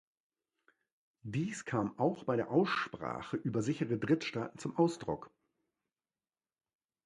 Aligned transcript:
Dies 1.21 1.63
kam 1.63 1.99
auch 1.99 2.23
bei 2.23 2.35
der 2.35 2.49
Aussprache 2.49 3.37
über 3.37 3.61
sichere 3.61 3.99
Drittstaaten 3.99 4.57
zum 4.57 4.75
Ausdruck. 4.75 5.29